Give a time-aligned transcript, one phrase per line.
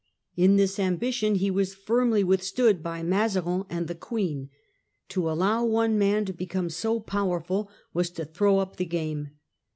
[0.35, 4.49] In this ambition he was firmly withstood by Mazarin and the Queen;
[5.09, 9.33] to allow one man to become so powerful was to throw up the game.